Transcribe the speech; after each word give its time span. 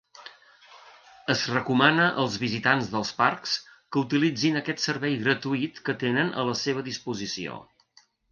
Es 1.33 1.41
recomana 1.55 2.07
als 2.23 2.37
visitants 2.43 2.89
dels 2.95 3.11
parcs 3.19 3.53
que 3.69 4.01
utilitzin 4.03 4.57
aquest 4.61 4.83
servei 4.87 5.13
gratuït 5.27 5.79
que 5.89 5.97
tenen 6.07 6.35
a 6.41 6.47
la 6.51 6.59
seva 6.65 6.87
disposició. 6.91 7.63